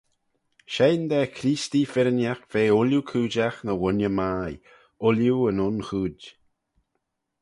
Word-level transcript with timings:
Shegin 0.73 1.05
da 1.11 1.21
Creestee 1.35 1.89
firrinagh 1.93 2.43
ve 2.51 2.63
ooilley 2.77 3.07
cooidjagh 3.09 3.59
ny 3.65 3.73
wooinney 3.77 4.11
mie, 4.19 4.55
ooilley 5.05 5.35
yn 5.49 5.63
un 5.67 5.77
chooid. 5.87 6.21